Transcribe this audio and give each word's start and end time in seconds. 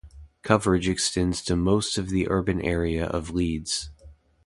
Coverage 0.41 0.89
extends 0.89 1.43
to 1.43 1.55
most 1.55 1.99
of 1.99 2.09
the 2.09 2.27
urban 2.27 2.59
area 2.59 3.05
of 3.05 3.29
Leeds. 3.35 3.91